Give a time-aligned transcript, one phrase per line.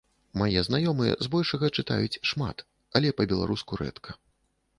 [0.41, 2.65] Мае знаёмыя збольшага чытаюць шмат,
[3.01, 4.19] але па-беларуску рэдка.